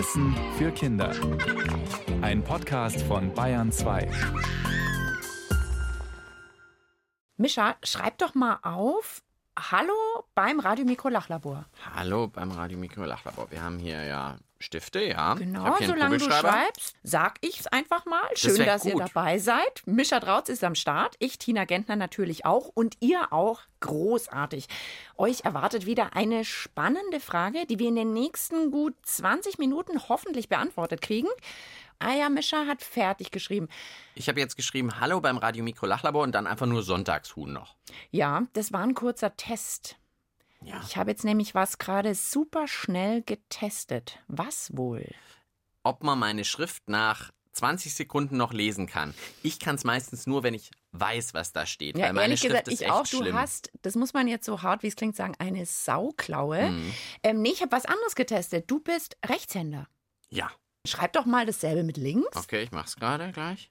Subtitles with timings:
[0.00, 1.14] Wissen für Kinder.
[2.22, 4.10] Ein Podcast von Bayern 2.
[7.36, 9.22] Mischa, schreib doch mal auf.
[9.58, 9.92] Hallo
[10.34, 11.66] beim Radiomikro Lachlabor.
[11.94, 13.50] Hallo beim Radiomikro Lachlabor.
[13.50, 15.32] Wir haben hier ja Stifte, ja.
[15.32, 18.28] Ich Genau, solange du schreibst, sag ich's einfach mal.
[18.34, 19.02] Schön, wär dass ihr gut.
[19.02, 19.82] dabei seid.
[19.86, 21.16] Mischa Drautz ist am Start.
[21.18, 22.68] Ich, Tina Gentner, natürlich auch.
[22.74, 23.62] Und ihr auch.
[23.80, 24.66] Großartig.
[25.16, 30.50] Euch erwartet wieder eine spannende Frage, die wir in den nächsten gut 20 Minuten hoffentlich
[30.50, 31.28] beantwortet kriegen.
[31.98, 33.68] Ah ja, Mischa hat fertig geschrieben.
[34.14, 37.76] Ich habe jetzt geschrieben, hallo beim Radiomikro Lachlabor und dann einfach nur Sonntagshuhn noch.
[38.10, 39.96] Ja, das war ein kurzer Test.
[40.64, 40.80] Ja.
[40.86, 44.18] Ich habe jetzt nämlich was gerade super schnell getestet.
[44.28, 45.06] Was wohl?
[45.82, 49.14] Ob man meine Schrift nach 20 Sekunden noch lesen kann.
[49.42, 51.96] Ich kann es meistens nur, wenn ich weiß, was da steht.
[51.96, 53.06] Ja, weil meine ehrlich Schrift gesagt, ist ich echt auch.
[53.06, 53.36] Du schlimm.
[53.36, 56.70] hast, das muss man jetzt so hart, wie es klingt, sagen, eine Sauklaue.
[56.70, 56.94] Mhm.
[57.22, 58.70] Ähm, nee, ich habe was anderes getestet.
[58.70, 59.88] Du bist Rechtshänder.
[60.30, 60.50] Ja.
[60.86, 62.36] Schreib doch mal dasselbe mit links.
[62.36, 63.70] Okay, ich mach's gerade gleich.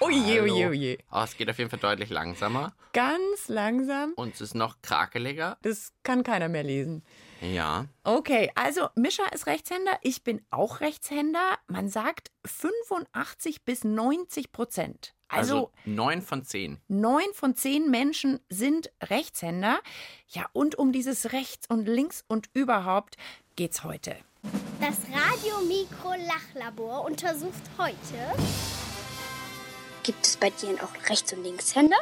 [0.00, 0.54] Oje, Hallo.
[0.54, 0.98] oje, oje.
[1.10, 4.12] Oh, es geht auf jeden Fall deutlich langsamer Ganz langsam.
[4.16, 5.58] und es ist noch krakeliger.
[5.62, 7.02] Das kann keiner mehr lesen.
[7.40, 7.86] Ja.
[8.04, 11.58] Okay, also Mischa ist Rechtshänder, ich bin auch Rechtshänder.
[11.66, 15.14] Man sagt 85 bis 90 Prozent.
[15.28, 16.78] Also, Also, neun von zehn.
[16.88, 19.80] neun von zehn Menschen sind Rechtshänder.
[20.28, 23.16] Ja, und um dieses Rechts und Links und überhaupt
[23.56, 24.14] geht's heute.
[24.80, 27.94] Das Radiomikro-Lachlabor untersucht heute
[30.04, 31.96] Gibt es bei dir auch Rechts- und Linkshänder?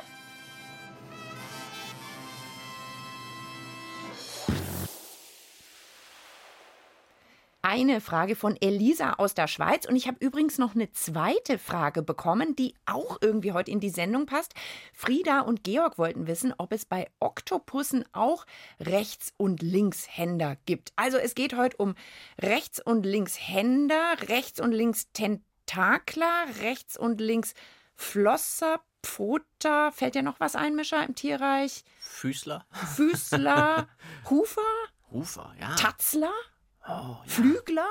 [7.60, 12.02] Eine Frage von Elisa aus der Schweiz und ich habe übrigens noch eine zweite Frage
[12.02, 14.54] bekommen, die auch irgendwie heute in die Sendung passt.
[14.94, 18.46] Frieda und Georg wollten wissen, ob es bei Oktopussen auch
[18.80, 20.94] Rechts- und Linkshänder gibt.
[20.96, 21.94] Also es geht heute um
[22.40, 27.20] Rechts- und Linkshänder, Rechts- und Linkstentakler, Rechts- und
[28.10, 29.92] Linksflosser, Pfoter.
[29.92, 31.84] Fällt dir noch was ein, Mischa, im Tierreich?
[32.00, 32.64] Füßler.
[32.96, 33.88] Füßler,
[34.30, 34.60] Hufer,
[35.12, 35.74] Rufer, ja.
[35.76, 36.32] Tatzler,
[36.86, 37.20] Oh, ja.
[37.26, 37.88] Flügler?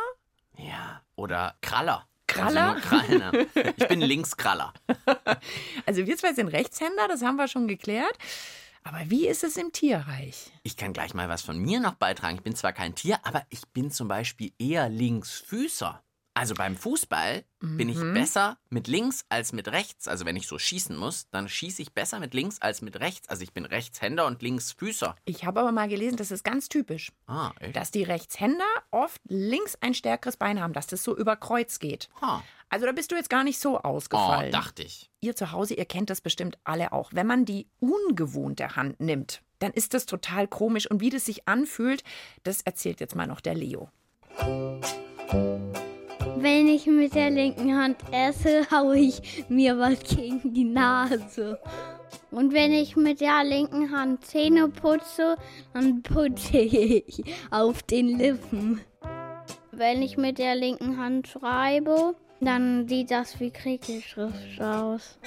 [0.58, 1.02] ja.
[1.16, 2.08] Oder Kraller.
[2.28, 2.75] Kraller?
[2.75, 2.90] Also
[3.24, 3.47] haben.
[3.78, 4.74] Ich bin Linkskraller.
[5.86, 8.16] Also wir zwei sind Rechtshänder, das haben wir schon geklärt.
[8.84, 10.52] Aber wie ist es im Tierreich?
[10.64, 12.38] Ich kann gleich mal was von mir noch beitragen.
[12.38, 16.02] Ich bin zwar kein Tier, aber ich bin zum Beispiel eher Linksfüßer.
[16.35, 20.07] Also beim Fußball bin ich besser mit links als mit rechts.
[20.07, 23.28] Also wenn ich so schießen muss, dann schieße ich besser mit links als mit rechts.
[23.28, 25.16] Also ich bin Rechtshänder und Linksfüßer.
[25.25, 29.75] Ich habe aber mal gelesen, das ist ganz typisch, Ah, dass die Rechtshänder oft links
[29.81, 32.07] ein stärkeres Bein haben, dass das so über Kreuz geht.
[32.22, 32.41] Ah.
[32.69, 34.51] Also da bist du jetzt gar nicht so Oh, ausgefallen.
[34.51, 35.09] dachte ich.
[35.19, 37.09] Ihr zu Hause, ihr kennt das bestimmt alle auch.
[37.13, 40.90] Wenn man die ungewohnte Hand nimmt, dann ist das total komisch.
[40.90, 42.03] Und wie das sich anfühlt,
[42.44, 43.90] das erzählt jetzt mal noch der Leo.
[46.38, 51.59] Wenn ich mit der linken Hand esse, haue ich mir was gegen die Nase.
[52.31, 55.35] Und wenn ich mit der linken Hand Zähne putze,
[55.73, 58.81] dann putze ich auf den Lippen.
[59.72, 65.17] Wenn ich mit der linken Hand schreibe, dann sieht das wie Kriegelschrift aus.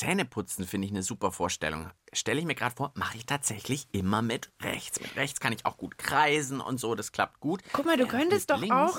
[0.00, 1.90] Zähneputzen finde ich eine super Vorstellung.
[2.14, 4.98] Stelle ich mir gerade vor, mache ich tatsächlich immer mit rechts.
[4.98, 7.60] Mit rechts kann ich auch gut kreisen und so, das klappt gut.
[7.74, 8.74] Guck mal, du Ja, könntest doch links.
[8.74, 8.98] auch.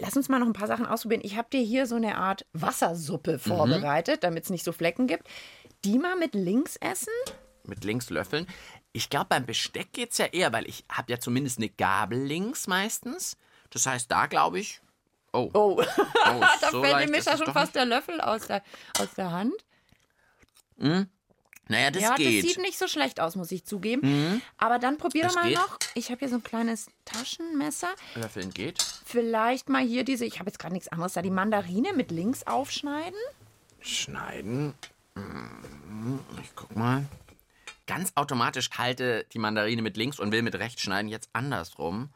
[0.00, 1.20] Lass uns mal noch ein paar Sachen ausprobieren.
[1.22, 5.28] Ich habe dir hier so eine Art Wassersuppe vorbereitet, damit es nicht so Flecken gibt.
[5.84, 7.12] Die mal mit links essen?
[7.64, 8.46] mit links löffeln.
[8.92, 12.66] Ich glaube, beim Besteck geht's ja eher, weil ich habe ja zumindest eine Gabel links
[12.66, 13.36] meistens.
[13.68, 14.80] Das heißt, da glaube ich.
[15.34, 15.84] Oh, Oh, oh
[16.62, 18.62] da so fällt leicht dem es schon fast der Löffel aus der,
[18.98, 19.52] aus der Hand.
[20.78, 21.08] Nicht.
[21.70, 22.26] Naja, das ja, geht.
[22.26, 22.40] Mhm.
[22.46, 24.40] das sieht nicht so schlecht aus, muss ich zugeben.
[24.56, 25.58] Aber dann probier doch mal geht.
[25.58, 25.78] noch.
[25.94, 27.88] Ich habe hier so ein kleines Taschenmesser.
[28.14, 28.82] Löffeln geht.
[29.04, 32.46] Vielleicht mal hier diese, ich habe jetzt gerade nichts anderes da, die Mandarine mit links
[32.46, 33.18] aufschneiden.
[33.80, 34.72] Schneiden.
[35.14, 37.04] Mm, Ich guck mal.
[37.86, 41.08] Ganz automatisch halte die Mandarine mit links und will mit rechts schneiden.
[41.10, 42.10] Jetzt andersrum.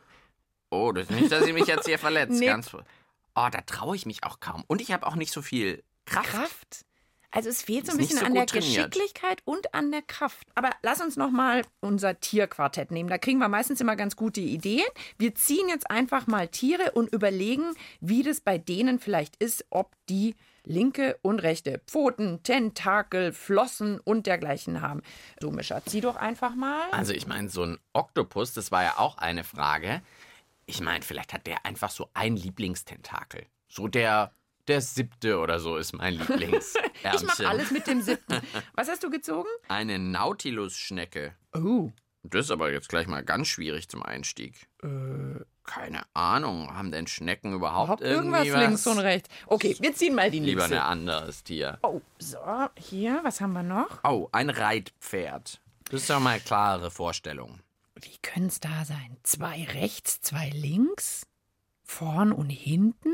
[0.70, 2.40] Oh, das ist nicht, dass ich mich jetzt hier verletzt.
[2.40, 2.46] Nee.
[2.46, 2.72] Ganz.
[2.74, 4.64] Oh, da traue ich mich auch kaum.
[4.66, 6.30] Und ich habe auch nicht so viel Kraft.
[6.30, 6.84] Kraft.
[7.32, 8.92] Also es fehlt so ein bisschen so an der trainiert.
[8.92, 10.46] Geschicklichkeit und an der Kraft.
[10.54, 13.08] Aber lass uns noch mal unser Tierquartett nehmen.
[13.08, 14.84] Da kriegen wir meistens immer ganz gute Ideen.
[15.18, 17.64] Wir ziehen jetzt einfach mal Tiere und überlegen,
[18.00, 24.26] wie das bei denen vielleicht ist, ob die linke und rechte Pfoten, Tentakel, Flossen und
[24.26, 25.02] dergleichen haben.
[25.40, 26.90] So, Mischa, zieh doch einfach mal.
[26.90, 30.02] Also ich meine, so ein Oktopus, das war ja auch eine Frage.
[30.66, 33.46] Ich meine, vielleicht hat der einfach so ein Lieblingstentakel.
[33.68, 34.32] So der,
[34.68, 36.74] der siebte oder so ist mein Lieblings.
[37.14, 38.40] Ich mache alles mit dem siebten.
[38.74, 39.48] Was hast du gezogen?
[39.68, 41.34] Eine Nautilus-Schnecke.
[41.52, 41.90] Oh.
[42.22, 44.68] Das ist aber jetzt gleich mal ganz schwierig zum Einstieg.
[44.84, 46.72] Äh, keine Ahnung.
[46.76, 49.28] Haben denn Schnecken überhaupt, Überhaupt irgendwas links und rechts.
[49.48, 50.80] Okay, wir ziehen mal die Lieber nächste.
[50.80, 51.78] ein anderes Tier.
[51.82, 52.38] Oh, so,
[52.78, 54.04] hier, was haben wir noch?
[54.04, 55.60] Oh, ein Reitpferd.
[55.90, 57.58] Das ist ja mal eine klare Vorstellung.
[58.00, 59.16] Wie können es da sein?
[59.24, 61.26] Zwei rechts, zwei links?
[61.82, 63.12] Vorn und hinten?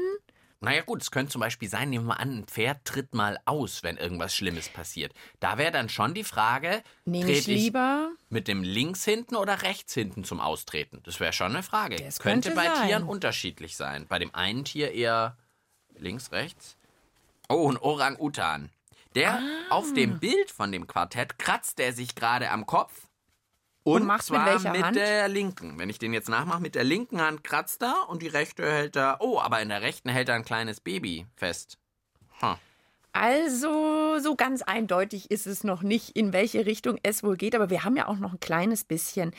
[0.60, 3.38] Naja gut, es könnte zum Beispiel sein, nehmen wir mal an, ein Pferd tritt mal
[3.44, 5.12] aus, wenn irgendwas Schlimmes passiert.
[5.38, 8.10] Da wäre dann schon die Frage, Nehme ich lieber.
[8.28, 11.00] mit dem links hinten oder rechts hinten zum Austreten?
[11.04, 11.96] Das wäre schon eine Frage.
[11.96, 12.88] Das könnte, könnte bei sein.
[12.88, 14.06] Tieren unterschiedlich sein.
[14.08, 15.36] Bei dem einen Tier eher
[15.96, 16.76] links, rechts.
[17.48, 18.70] Oh, ein Orang-Utan.
[19.14, 19.40] Der Ah.
[19.70, 23.07] auf dem Bild von dem Quartett kratzt er sich gerade am Kopf.
[23.84, 24.96] Und, Und macht's mit zwar welcher mit Hand?
[24.96, 25.78] der linken.
[25.78, 28.96] Wenn ich den jetzt nachmache, mit der linken Hand kratzt er und die rechte hält
[28.96, 29.18] er.
[29.20, 31.78] Oh, aber in der rechten hält er ein kleines Baby fest.
[32.40, 32.56] Hm.
[33.12, 37.70] Also, so ganz eindeutig ist es noch nicht, in welche Richtung es wohl geht, aber
[37.70, 39.32] wir haben ja auch noch ein kleines bisschen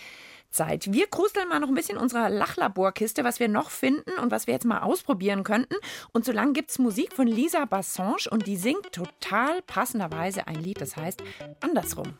[0.49, 0.91] Zeit.
[0.91, 4.47] Wir krusteln mal noch ein bisschen in unserer Lachlaborkiste, was wir noch finden und was
[4.47, 5.75] wir jetzt mal ausprobieren könnten.
[6.11, 10.81] Und solange gibt es Musik von Lisa Bassange und die singt total passenderweise ein Lied,
[10.81, 11.23] das heißt
[11.61, 12.17] Andersrum.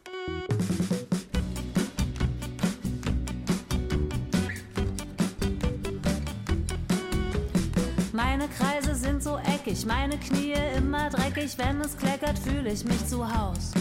[9.70, 11.58] Sind so eckig, meine Knie immer dreckig.
[11.58, 13.72] Wenn es kleckert, fühle ich mich zu Haus.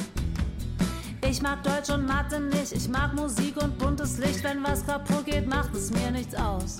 [1.28, 4.42] Ich mag Deutsch und Mathe nicht, ich mag Musik und buntes Licht.
[4.44, 6.78] Wenn was kaputt geht, macht es mir nichts aus.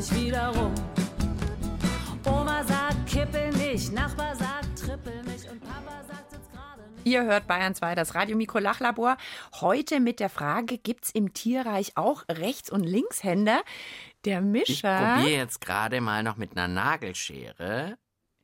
[0.00, 0.74] Sagt, nun nerv nicht wieder rum.
[2.26, 3.92] Oma sagt, kippel nicht.
[3.92, 5.50] Nachbar sagt, trippel nicht.
[5.50, 7.06] Und Papa sagt, sitz gerade nicht.
[7.06, 9.16] Ihr hört Bayern 2, das Radiomikro Lachlabor.
[9.60, 13.62] Heute mit der Frage, gibt es im Tierreich auch Rechts- und Linkshänder?
[14.24, 15.14] Der Ich Mischer.
[15.14, 17.96] probiere jetzt gerade mal noch mit einer Nagelschere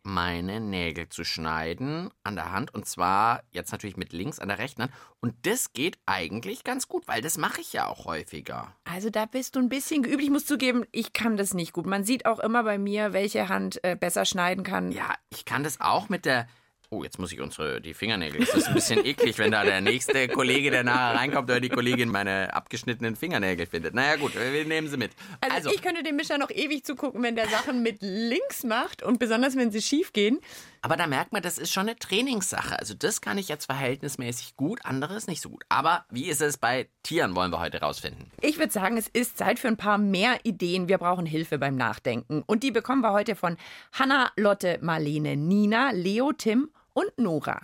[0.02, 2.74] meine Nägel zu schneiden an der Hand.
[2.74, 4.92] Und zwar jetzt natürlich mit links an der rechten Hand.
[5.20, 8.74] Und das geht eigentlich ganz gut, weil das mache ich ja auch häufiger.
[8.84, 10.22] Also da bist du ein bisschen geübt.
[10.22, 11.86] Ich muss zugeben, ich kann das nicht gut.
[11.86, 14.92] Man sieht auch immer bei mir, welche Hand äh, besser schneiden kann.
[14.92, 16.48] Ja, ich kann das auch mit der.
[16.92, 18.40] Oh, jetzt muss ich unsere die Fingernägel.
[18.40, 21.70] Das ist ein bisschen eklig, wenn da der nächste Kollege, der nachher reinkommt, oder die
[21.70, 23.94] Kollegin meine abgeschnittenen Fingernägel findet.
[23.94, 25.12] Naja, gut, wir nehmen sie mit.
[25.40, 29.18] Also, ich könnte dem Mischer noch ewig zugucken, wenn der Sachen mit links macht und
[29.18, 30.38] besonders wenn sie schief gehen.
[30.82, 32.78] Aber da merkt man, das ist schon eine Trainingssache.
[32.78, 35.64] Also das kann ich jetzt verhältnismäßig gut, anderes nicht so gut.
[35.70, 38.30] Aber wie ist es bei Tieren, wollen wir heute rausfinden.
[38.40, 40.88] Ich würde sagen, es ist Zeit für ein paar mehr Ideen.
[40.88, 42.42] Wir brauchen Hilfe beim Nachdenken.
[42.44, 43.56] Und die bekommen wir heute von
[43.92, 47.60] Hanna, Lotte, Marlene, Nina, Leo, Tim und Nora.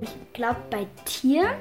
[0.00, 1.54] Ich glaube, bei Tieren,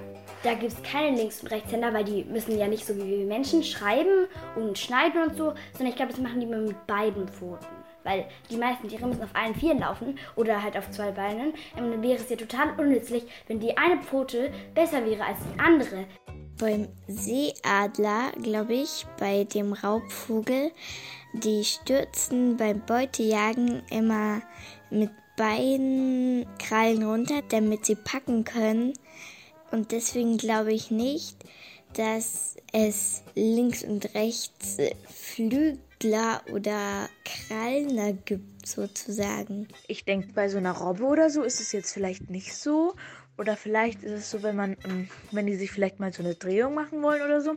[0.43, 3.25] da gibt es keine Links- und Rechtshänder, weil die müssen ja nicht so wie wir
[3.25, 7.27] Menschen schreiben und schneiden und so, sondern ich glaube, das machen die immer mit beiden
[7.27, 7.65] Pfoten.
[8.03, 11.53] Weil die meisten Tiere müssen auf allen Vieren laufen oder halt auf zwei Beinen.
[11.77, 15.59] Und dann wäre es ja total unnützlich, wenn die eine Pfote besser wäre als die
[15.59, 16.05] andere.
[16.59, 20.71] Beim Seeadler, glaube ich, bei dem Raubvogel,
[21.33, 24.41] die stürzen beim Beutejagen immer
[24.89, 28.93] mit beiden Krallen runter, damit sie packen können.
[29.71, 31.37] Und deswegen glaube ich nicht,
[31.93, 34.77] dass es links und rechts
[35.09, 39.67] Flügler oder Krallner gibt, sozusagen.
[39.87, 42.95] Ich denke, bei so einer Robbe oder so ist es jetzt vielleicht nicht so.
[43.37, 46.35] Oder vielleicht ist es so, wenn man, ähm, wenn die sich vielleicht mal so eine
[46.35, 47.55] Drehung machen wollen oder so,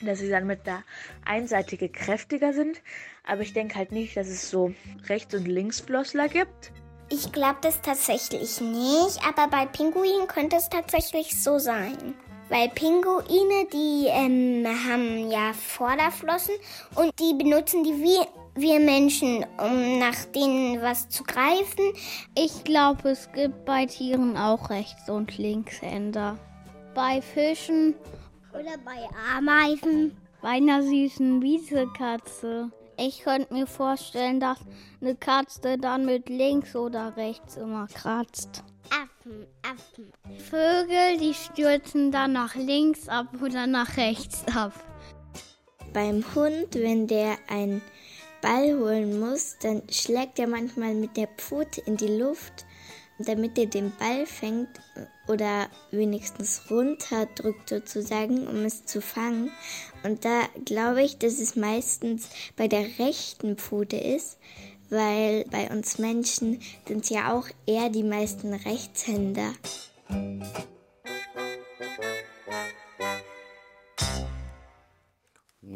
[0.00, 0.82] dass sie dann mit der
[1.24, 2.80] Einseitige kräftiger sind.
[3.22, 4.74] Aber ich denke halt nicht, dass es so
[5.08, 6.72] Rechts- und Linksflossler gibt.
[7.10, 12.14] Ich glaube das tatsächlich nicht, aber bei Pinguinen könnte es tatsächlich so sein.
[12.48, 16.54] Weil Pinguine, die ähm, haben ja Vorderflossen
[16.94, 18.18] und die benutzen die wie
[18.56, 21.92] wir Menschen, um nach denen was zu greifen.
[22.36, 26.38] Ich glaube, es gibt bei Tieren auch Rechts- und Linkshänder.
[26.94, 27.94] Bei Fischen,
[28.52, 30.16] Oder bei Ameisen.
[30.40, 32.70] bei einer süßen Wiesekatze.
[32.96, 34.58] Ich könnte mir vorstellen, dass
[35.00, 38.62] eine Katze dann mit links oder rechts immer kratzt.
[38.90, 40.12] Affen, Affen.
[40.38, 44.72] Vögel, die stürzen dann nach links ab oder nach rechts ab.
[45.92, 47.82] Beim Hund, wenn der einen
[48.40, 52.66] Ball holen muss, dann schlägt er manchmal mit der Pfote in die Luft,
[53.18, 54.68] damit er den Ball fängt
[55.26, 59.50] oder wenigstens runterdrückt sozusagen, um es zu fangen.
[60.02, 64.38] Und da glaube ich, dass es meistens bei der rechten Pfote ist,
[64.90, 69.52] weil bei uns Menschen sind ja auch eher die meisten Rechtshänder.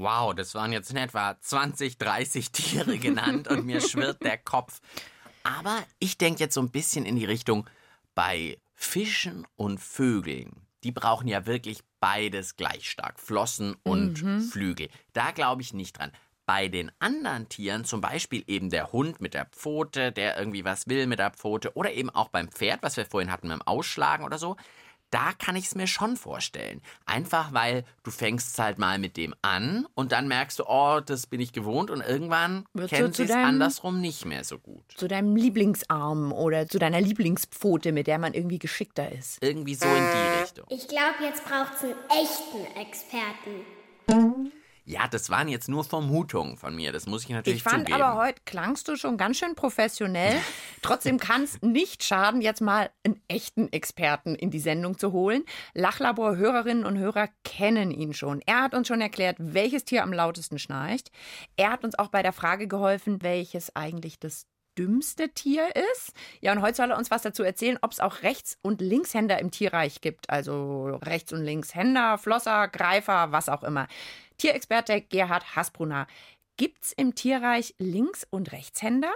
[0.00, 4.80] Wow, das waren jetzt in etwa 20, 30 Tiere genannt und mir schwirrt der Kopf.
[5.42, 7.68] Aber ich denke jetzt so ein bisschen in die Richtung
[8.14, 10.66] bei Fischen und Vögeln.
[10.84, 14.40] Die brauchen ja wirklich beides gleich stark, Flossen und Mhm.
[14.40, 14.88] Flügel.
[15.12, 16.12] Da glaube ich nicht dran.
[16.46, 20.86] Bei den anderen Tieren, zum Beispiel eben der Hund mit der Pfote, der irgendwie was
[20.86, 23.66] will mit der Pfote, oder eben auch beim Pferd, was wir vorhin hatten mit dem
[23.66, 24.56] Ausschlagen oder so,
[25.10, 26.80] da kann ich es mir schon vorstellen.
[27.06, 31.26] Einfach weil du fängst halt mal mit dem an und dann merkst du, oh, das
[31.26, 34.44] bin ich gewohnt und irgendwann Wird so kennt zu sie es deinem- andersrum nicht mehr
[34.44, 34.84] so gut.
[34.96, 39.42] Zu deinem Lieblingsarm oder zu deiner Lieblingspfote, mit der man irgendwie geschickter ist.
[39.42, 40.66] Irgendwie so in die Richtung.
[40.68, 44.52] Ich glaube, jetzt braucht es einen echten Experten.
[44.88, 48.00] Ja, das waren jetzt nur Vermutungen von mir, das muss ich natürlich Ich fand zugeben.
[48.00, 50.34] aber heute klangst du schon ganz schön professionell.
[50.82, 55.44] Trotzdem kann es nicht schaden, jetzt mal einen echten Experten in die Sendung zu holen.
[55.74, 58.40] Lachlabor-Hörerinnen und Hörer kennen ihn schon.
[58.46, 61.10] Er hat uns schon erklärt, welches Tier am lautesten schnarcht.
[61.58, 64.46] Er hat uns auch bei der Frage geholfen, welches eigentlich das
[64.78, 66.12] dümmste Tier ist.
[66.40, 69.38] Ja, und heute soll er uns was dazu erzählen, ob es auch Rechts- und Linkshänder
[69.38, 70.30] im Tierreich gibt.
[70.30, 73.86] Also Rechts- und Linkshänder, Flosser, Greifer, was auch immer.
[74.38, 76.06] Tierexperte Gerhard Hasbrunner.
[76.56, 79.12] Gibt's im Tierreich Links- und Rechtshänder?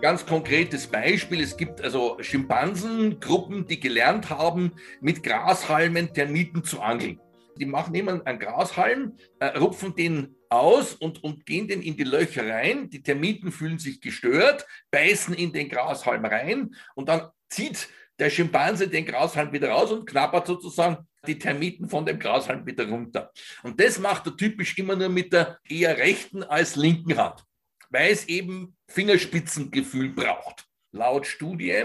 [0.00, 4.72] Ganz konkretes Beispiel, es gibt also Schimpansengruppen, die gelernt haben,
[5.02, 7.20] mit Grashalmen Termiten zu angeln.
[7.58, 12.04] Die machen immer einen Grashalm, äh, rupfen den aus und, und gehen den in die
[12.04, 12.88] Löcher rein.
[12.88, 17.88] Die Termiten fühlen sich gestört, beißen in den Grashalm rein und dann zieht
[18.18, 22.88] der Schimpanse den Grashalm wieder raus und knabbert sozusagen die Termiten von dem Grashalm wieder
[22.88, 23.32] runter.
[23.62, 27.44] Und das macht er typisch immer nur mit der eher rechten als linken Hand,
[27.90, 30.66] weil es eben Fingerspitzengefühl braucht.
[30.92, 31.84] Laut Studie,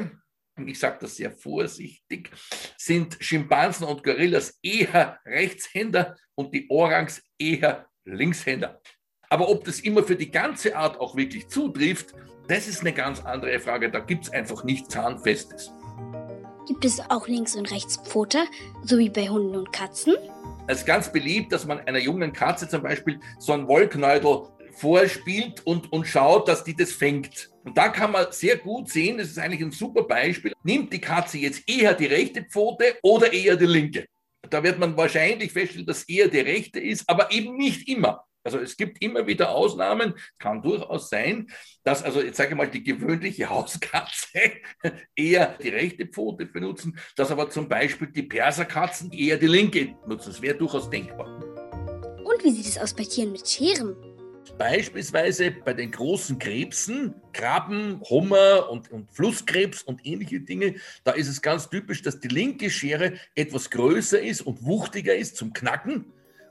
[0.55, 2.29] und ich sage das sehr vorsichtig,
[2.77, 8.81] sind Schimpansen und Gorillas eher Rechtshänder und die Orangs eher Linkshänder.
[9.29, 12.13] Aber ob das immer für die ganze Art auch wirklich zutrifft,
[12.47, 13.89] das ist eine ganz andere Frage.
[13.89, 15.71] Da gibt es einfach nichts Handfestes.
[16.71, 18.45] Gibt es auch Links- und Rechtspfote,
[18.85, 20.15] so wie bei Hunden und Katzen?
[20.67, 25.65] Es ist ganz beliebt, dass man einer jungen Katze zum Beispiel so ein Wollknäudel vorspielt
[25.65, 27.51] und, und schaut, dass die das fängt.
[27.65, 31.01] Und da kann man sehr gut sehen, das ist eigentlich ein super Beispiel, nimmt die
[31.01, 34.05] Katze jetzt eher die rechte Pfote oder eher die linke.
[34.49, 38.23] Da wird man wahrscheinlich feststellen, dass eher die rechte ist, aber eben nicht immer.
[38.43, 41.47] Also es gibt immer wieder Ausnahmen, kann durchaus sein,
[41.83, 44.51] dass also jetzt sage ich mal die gewöhnliche Hauskatze
[45.15, 50.31] eher die rechte Pfote benutzen, dass aber zum Beispiel die Perserkatzen eher die linke nutzen.
[50.31, 51.27] Das wäre durchaus denkbar.
[52.23, 53.95] Und wie sieht es aus bei Tieren mit Scheren?
[54.57, 61.27] Beispielsweise bei den großen Krebsen, Krabben, Hummer und, und Flusskrebs und ähnliche Dinge, da ist
[61.27, 66.05] es ganz typisch, dass die linke Schere etwas größer ist und wuchtiger ist zum Knacken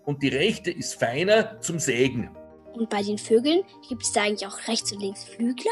[0.04, 2.30] und die rechte ist feiner zum Sägen.
[2.72, 5.70] Und bei den Vögeln gibt es da eigentlich auch Rechts- und Linksflügler?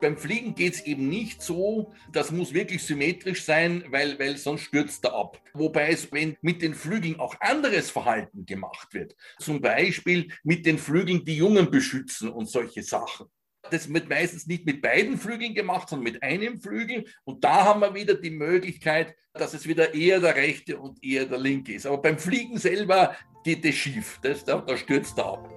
[0.00, 4.62] Beim Fliegen geht es eben nicht so, das muss wirklich symmetrisch sein, weil, weil sonst
[4.62, 5.42] stürzt er ab.
[5.52, 10.78] Wobei es, wenn mit den Flügeln auch anderes Verhalten gemacht wird, zum Beispiel mit den
[10.78, 13.26] Flügeln die Jungen beschützen und solche Sachen.
[13.70, 17.04] Das wird meistens nicht mit beiden Flügeln gemacht, sondern mit einem Flügel.
[17.24, 21.26] Und da haben wir wieder die Möglichkeit, dass es wieder eher der rechte und eher
[21.26, 21.86] der linke ist.
[21.86, 24.18] Aber beim Fliegen selber geht es schief.
[24.22, 25.48] Das, da, da stürzt er ab.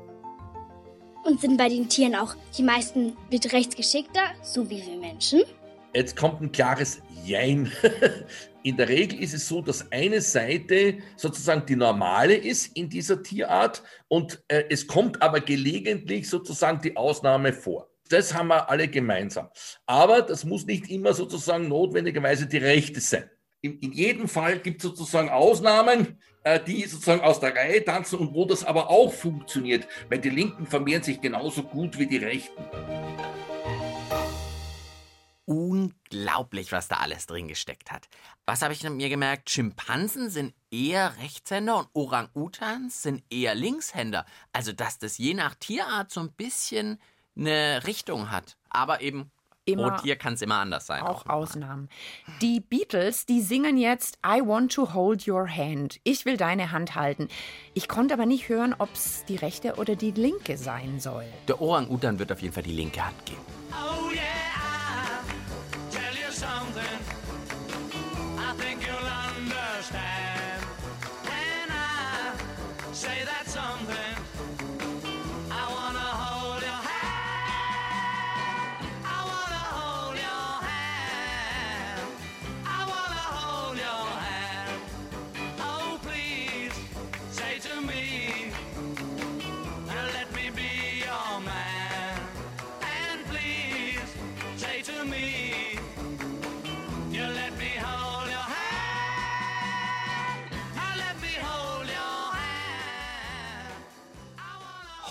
[1.23, 5.43] Und sind bei den Tieren auch die meisten mit rechts geschickter, so wie wir Menschen?
[5.93, 7.71] Jetzt kommt ein klares Jein.
[8.63, 13.21] In der Regel ist es so, dass eine Seite sozusagen die normale ist in dieser
[13.21, 17.89] Tierart und äh, es kommt aber gelegentlich sozusagen die Ausnahme vor.
[18.09, 19.49] Das haben wir alle gemeinsam.
[19.85, 23.29] Aber das muss nicht immer sozusagen notwendigerweise die rechte sein.
[23.63, 28.19] In, in jedem Fall gibt es sozusagen Ausnahmen, äh, die sozusagen aus der Reihe tanzen
[28.19, 32.17] und wo das aber auch funktioniert, weil die Linken vermehren sich genauso gut wie die
[32.17, 32.61] Rechten.
[35.45, 38.09] Unglaublich, was da alles drin gesteckt hat.
[38.45, 39.49] Was habe ich mir gemerkt?
[39.49, 44.25] Schimpansen sind eher Rechtshänder und Orang-Utans sind eher Linkshänder.
[44.51, 46.99] Also, dass das je nach Tierart so ein bisschen
[47.37, 48.57] eine Richtung hat.
[48.69, 49.31] Aber eben,
[49.65, 51.03] Immer Tier kann es immer anders sein.
[51.03, 51.87] Auch Ausnahmen.
[52.41, 55.99] Die Beatles, die singen jetzt I want to hold your hand.
[56.03, 57.29] Ich will deine Hand halten.
[57.73, 61.25] Ich konnte aber nicht hören, ob es die rechte oder die linke sein soll.
[61.47, 63.41] Der Orang-Utan wird auf jeden Fall die linke Hand geben.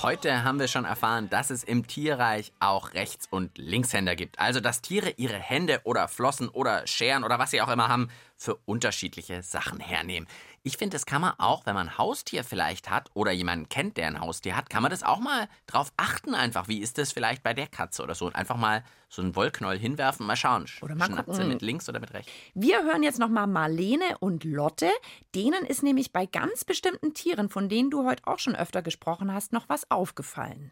[0.03, 4.41] Heute haben wir schon erfahren, dass es im Tierreich auch Rechts- und Linkshänder gibt.
[4.41, 8.09] Also, dass Tiere ihre Hände oder Flossen oder Scheren oder was sie auch immer haben,
[8.37, 10.27] für unterschiedliche Sachen hernehmen.
[10.65, 13.97] Ich finde, das kann man auch, wenn man ein Haustier vielleicht hat oder jemanden kennt,
[13.97, 16.69] der ein Haustier hat, kann man das auch mal drauf achten einfach.
[16.69, 18.27] Wie ist das vielleicht bei der Katze oder so?
[18.27, 20.67] Und einfach mal so einen Wollknäuel hinwerfen, mal schauen.
[20.81, 21.49] Oder mal Schnappt sie gucken.
[21.49, 22.31] mit links oder mit rechts?
[22.55, 24.89] Wir hören jetzt nochmal Marlene und Lotte.
[25.35, 29.35] Denen ist nämlich bei ganz bestimmten Tieren, von denen du heute auch schon öfter gesprochen
[29.35, 30.71] hast, noch was aufgefallen.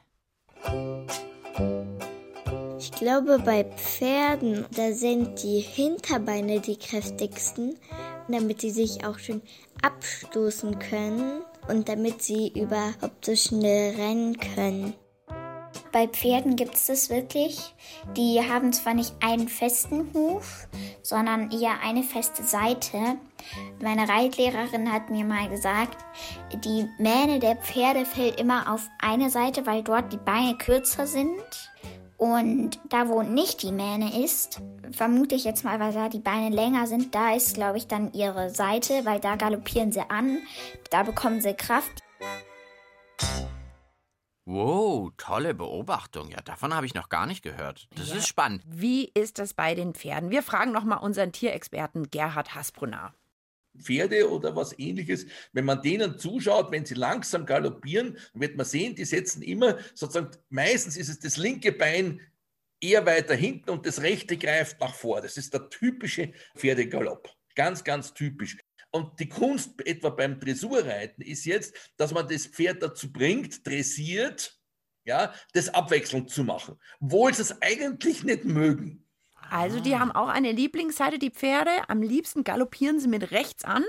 [2.78, 7.76] Ich glaube, bei Pferden, da sind die Hinterbeine die kräftigsten,
[8.32, 9.42] damit sie sich auch schön
[9.82, 14.94] abstoßen können und damit sie überhaupt so schnell rennen können.
[15.92, 17.74] Bei Pferden gibt es das wirklich.
[18.16, 20.68] Die haben zwar nicht einen festen Huf,
[21.02, 23.16] sondern eher eine feste Seite.
[23.82, 25.98] Meine Reitlehrerin hat mir mal gesagt,
[26.64, 31.69] die Mähne der Pferde fällt immer auf eine Seite, weil dort die Beine kürzer sind.
[32.20, 34.60] Und da, wo nicht die Mähne ist,
[34.92, 38.12] vermute ich jetzt mal, weil da die Beine länger sind, da ist, glaube ich, dann
[38.12, 40.36] ihre Seite, weil da galoppieren sie an,
[40.90, 42.02] da bekommen sie Kraft.
[44.44, 46.28] Wow, tolle Beobachtung.
[46.28, 47.88] Ja, davon habe ich noch gar nicht gehört.
[47.96, 48.64] Das ist spannend.
[48.66, 50.30] Wie ist das bei den Pferden?
[50.30, 53.14] Wir fragen nochmal unseren Tierexperten Gerhard Hasbrunner.
[53.78, 58.94] Pferde oder was ähnliches, wenn man denen zuschaut, wenn sie langsam galoppieren, wird man sehen,
[58.94, 62.20] die setzen immer sozusagen, meistens ist es das linke Bein
[62.80, 65.20] eher weiter hinten und das rechte greift nach vor.
[65.20, 67.30] Das ist der typische Pferdegalopp.
[67.54, 68.56] Ganz, ganz typisch.
[68.90, 74.58] Und die Kunst etwa beim Dressurreiten ist jetzt, dass man das Pferd dazu bringt, dressiert,
[75.04, 79.06] ja, das abwechselnd zu machen, obwohl sie es eigentlich nicht mögen.
[79.50, 81.70] Also die haben auch eine Lieblingsseite, die Pferde.
[81.88, 83.84] Am liebsten galoppieren sie mit rechts an.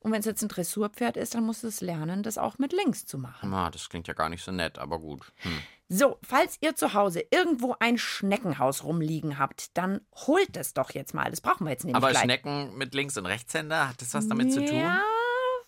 [0.00, 3.06] Und wenn es jetzt ein Dressurpferd ist, dann muss es lernen, das auch mit links
[3.06, 3.54] zu machen.
[3.54, 5.32] Ah, das klingt ja gar nicht so nett, aber gut.
[5.36, 5.58] Hm.
[5.88, 11.14] So, falls ihr zu Hause irgendwo ein Schneckenhaus rumliegen habt, dann holt es doch jetzt
[11.14, 11.30] mal.
[11.30, 12.22] Das brauchen wir jetzt nämlich Aber gleich.
[12.22, 14.76] Schnecken mit Links- und Rechtshänder, hat das was damit zu tun?
[14.76, 15.02] Ja,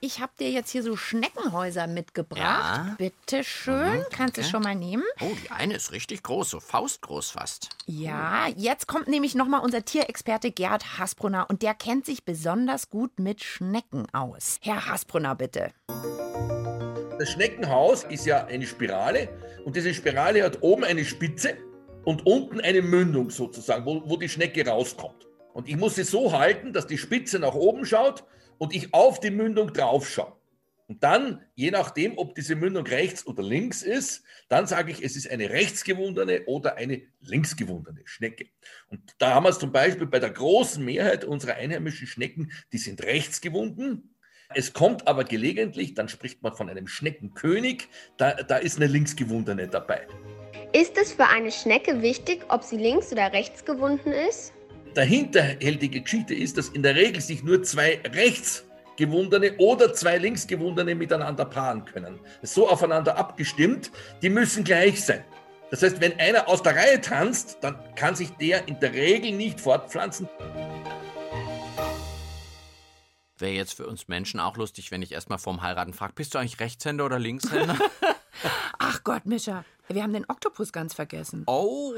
[0.01, 2.41] ich habe dir jetzt hier so Schneckenhäuser mitgebracht.
[2.41, 2.95] Ja.
[2.99, 3.99] Bitte schön.
[3.99, 5.03] Mhm, Kannst du schon mal nehmen?
[5.21, 7.71] Oh, die eine ist richtig groß, so faustgroß fast.
[7.87, 13.19] Ja, jetzt kommt nämlich nochmal unser Tierexperte Gerhard Hasbrunner und der kennt sich besonders gut
[13.19, 14.59] mit Schnecken aus.
[14.61, 15.73] Herr Hasbrunner, bitte.
[17.19, 19.29] Das Schneckenhaus ist ja eine Spirale
[19.65, 21.57] und diese Spirale hat oben eine Spitze
[22.05, 25.27] und unten eine Mündung sozusagen, wo, wo die Schnecke rauskommt.
[25.55, 28.25] Und ich muss sie so halten, dass die Spitze nach oben schaut
[28.59, 30.37] und ich auf die Mündung drauf schaue.
[30.89, 35.17] Und dann, je nachdem, ob diese Mündung rechts oder links ist, dann sage ich, es
[35.17, 38.47] ist eine rechtsgewundene oder eine linksgewundene Schnecke.
[38.89, 42.79] Und da haben wir es zum Beispiel bei der großen Mehrheit unserer einheimischen Schnecken, die
[42.79, 44.15] sind rechtsgewunden.
[44.55, 49.67] Es kommt aber gelegentlich, dann spricht man von einem Schneckenkönig, da, da ist eine linksgewundene
[49.67, 50.07] dabei.
[50.73, 54.53] Ist es für eine Schnecke wichtig, ob sie links oder rechts gewunden ist?
[54.97, 61.45] Dahinterhältige Geschichte ist, dass in der Regel sich nur zwei rechtsgewundene oder zwei linksgewundene miteinander
[61.45, 62.19] paaren können.
[62.41, 63.91] So aufeinander abgestimmt,
[64.23, 65.23] die müssen gleich sein.
[65.71, 69.33] Das heißt, wenn einer aus der Reihe tanzt, dann kann sich der in der Regel
[69.33, 70.31] nicht fortpflanzen.
[73.37, 76.39] Wäre jetzt für uns Menschen auch lustig, wenn ich erstmal vorm Heiraten frage, bist du
[76.39, 77.77] eigentlich Rechtshänder oder Linkshänder?
[78.79, 81.45] Ach Gott, Mischa, wir haben den Oktopus ganz vergessen.
[81.47, 81.95] oh,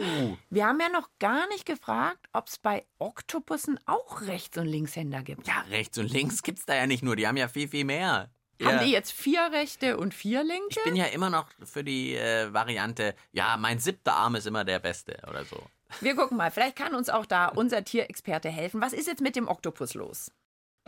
[0.50, 5.22] Wir haben ja noch gar nicht gefragt, ob es bei Oktopussen auch Rechts- und Linkshänder
[5.22, 5.46] gibt.
[5.46, 8.30] ja, rechts und links gibt's da ja nicht nur, die haben ja viel, viel mehr.
[8.62, 8.84] Haben Ja.
[8.84, 10.66] die jetzt vier Rechte und vier Linke?
[10.78, 14.64] Ich bin ja immer noch für die äh, Variante, ja, mein siebter Arm ist immer
[14.64, 15.62] der beste oder so.
[16.00, 18.80] Wir gucken mal, vielleicht kann uns auch da unser Tierexperte helfen.
[18.80, 20.32] Was ist jetzt mit dem Oktopus los?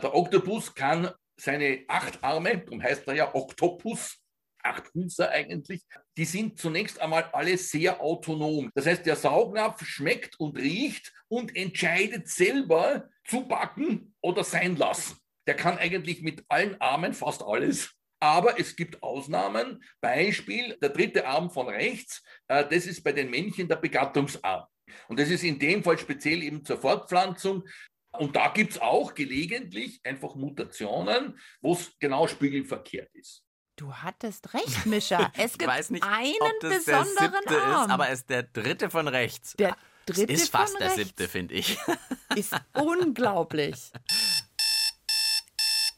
[0.01, 4.17] Der Oktopus kann seine acht Arme, darum heißt er ja Oktopus,
[4.63, 5.83] acht Füße eigentlich,
[6.17, 8.69] die sind zunächst einmal alle sehr autonom.
[8.75, 15.17] Das heißt, der Saugnapf schmeckt und riecht und entscheidet selber zu backen oder sein lassen.
[15.47, 17.93] Der kann eigentlich mit allen Armen fast alles.
[18.19, 19.83] Aber es gibt Ausnahmen.
[19.99, 24.65] Beispiel, der dritte Arm von rechts, äh, das ist bei den Männchen der Begattungsarm.
[25.07, 27.63] Und das ist in dem Fall speziell eben zur Fortpflanzung.
[28.11, 33.43] Und da gibt es auch gelegentlich einfach Mutationen, wo es genau spiegelverkehrt ist.
[33.81, 35.31] Du hattest recht, Mischa.
[35.35, 37.85] Es gibt weiß nicht, einen ob das der besonderen siebte Arm.
[37.85, 39.55] ist, aber es ist der dritte von rechts.
[39.57, 41.79] der dritte ist fast von der rechts siebte, finde ich.
[42.35, 43.91] ist unglaublich.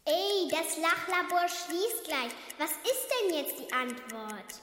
[0.05, 2.31] Ey, das Lachlabor schließt gleich.
[2.57, 4.61] Was ist denn jetzt die Antwort?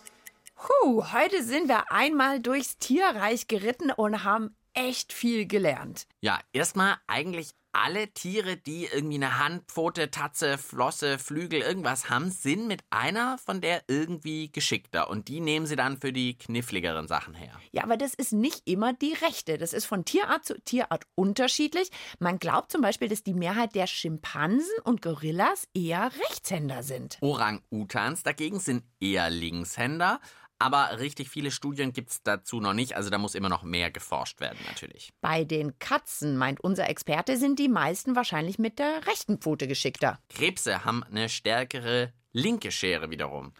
[0.54, 6.06] Puh, heute sind wir einmal durchs Tierreich geritten und haben echt viel gelernt.
[6.22, 12.30] Ja, erstmal eigentlich alle Tiere, die irgendwie eine Hand, Pfote, Tatze, Flosse, Flügel, irgendwas haben,
[12.30, 15.10] sind mit einer von der irgendwie geschickter.
[15.10, 17.52] Und die nehmen sie dann für die kniffligeren Sachen her.
[17.72, 19.58] Ja, aber das ist nicht immer die rechte.
[19.58, 21.90] Das ist von Tierart zu Tierart unterschiedlich.
[22.18, 27.18] Man glaubt zum Beispiel, dass die Mehrheit der Schimpansen und Gorillas eher Rechtshänder sind.
[27.20, 30.20] Orang-Utans dagegen sind eher Linkshänder.
[30.60, 32.94] Aber richtig viele Studien gibt es dazu noch nicht.
[32.94, 35.10] Also da muss immer noch mehr geforscht werden, natürlich.
[35.22, 40.18] Bei den Katzen, meint unser Experte, sind die meisten wahrscheinlich mit der rechten Pfote geschickter.
[40.28, 43.54] Krebse haben eine stärkere linke Schere wiederum.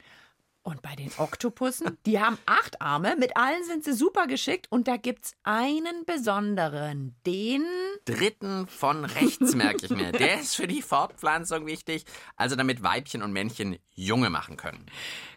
[0.63, 4.89] Und bei den Oktopussen, die haben acht Arme, mit allen sind sie super geschickt und
[4.89, 7.65] da gibt's einen besonderen, den
[8.05, 10.13] Dritten von rechts merke ich mir.
[10.13, 12.05] Der ist für die Fortpflanzung wichtig,
[12.37, 14.85] also damit Weibchen und Männchen Junge machen können.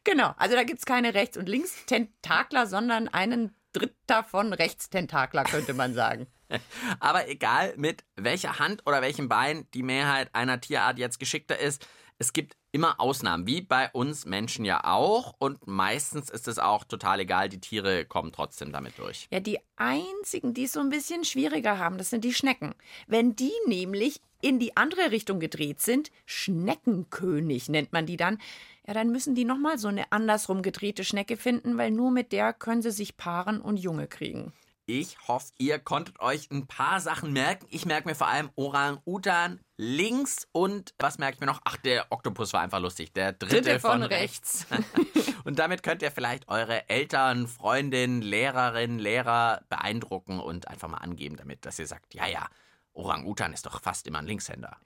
[0.03, 5.93] Genau, also da gibt's keine Rechts- und Links-Tentakler, sondern einen Dritter von Rechtstentakler, könnte man
[5.93, 6.27] sagen.
[6.99, 11.87] Aber egal, mit welcher Hand oder welchem Bein die Mehrheit einer Tierart jetzt geschickter ist,
[12.19, 15.35] es gibt immer Ausnahmen, wie bei uns Menschen ja auch.
[15.37, 19.27] Und meistens ist es auch total egal, die Tiere kommen trotzdem damit durch.
[19.31, 22.73] Ja, die einzigen, die es so ein bisschen schwieriger haben, das sind die Schnecken.
[23.07, 28.39] Wenn die nämlich in die andere Richtung gedreht sind, Schneckenkönig nennt man die dann,
[28.87, 32.53] ja, dann müssen die nochmal so eine andersrum gedrehte Schnecke finden, weil nur mit der
[32.53, 34.51] können sie sich paaren und Junge kriegen.
[34.85, 37.65] Ich hoffe, ihr konntet euch ein paar Sachen merken.
[37.69, 41.61] Ich merke mir vor allem Orang-Utan links und was merke ich mir noch?
[41.63, 43.13] Ach, der Oktopus war einfach lustig.
[43.13, 44.67] Der dritte, Dritte von von, rechts.
[45.45, 51.37] und damit könnt ihr vielleicht eure Eltern, Freundinnen, Lehrerinnen, Lehrer beeindrucken und einfach mal angeben
[51.37, 52.49] damit, dass ihr sagt, ja, ja,
[52.91, 54.77] Orang-Utan ist doch fast immer ein Linkshänder.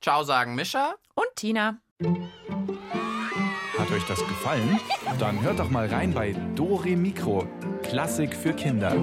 [0.00, 0.94] Ciao sagen Mischa.
[1.14, 1.80] Und Tina.
[3.90, 4.78] Hat euch das gefallen?
[5.18, 7.48] Dann hört doch mal rein bei Dore Mikro,
[7.82, 8.94] Klassik für Kinder.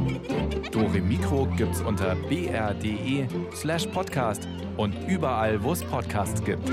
[0.71, 4.47] Dore Mikro gibt's unter br.de slash podcast
[4.77, 6.69] und überall, wo es Podcasts gibt.